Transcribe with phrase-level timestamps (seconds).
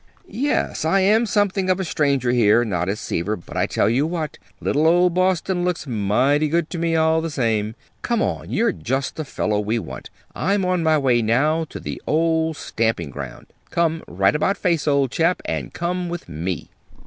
[0.27, 3.35] "Yes, I am something of a stranger here," nodded Seaver.
[3.37, 7.29] "But I tell you what, little old Boston looks mighty good to me, all the
[7.29, 7.75] same.
[8.01, 8.49] Come on!
[8.49, 10.09] You're just the fellow we want.
[10.33, 13.53] I'm on my way now to the old stamping ground.
[13.69, 16.71] Come right about face, old chap, and come with me!"